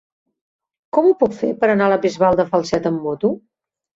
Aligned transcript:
Com 0.97 1.09
ho 1.09 1.17
puc 1.19 1.35
fer 1.41 1.51
per 1.59 1.69
anar 1.73 1.89
a 1.89 1.91
la 1.95 1.99
Bisbal 2.07 2.39
de 2.39 2.45
Falset 2.53 2.91
amb 2.93 3.05
moto? 3.11 3.33